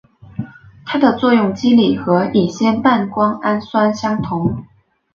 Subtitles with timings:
[0.83, 4.63] 它的作用机理和乙酰半胱氨酸相同。